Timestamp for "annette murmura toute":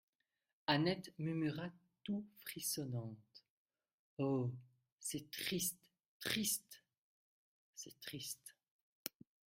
0.65-2.25